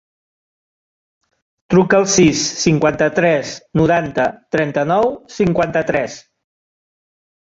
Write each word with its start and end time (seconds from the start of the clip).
Truca 1.73 1.97
al 1.97 2.05
sis, 2.13 2.45
cinquanta-tres, 2.61 3.51
noranta, 3.81 4.25
trenta-nou, 4.57 5.13
cinquanta-tres. 5.37 6.17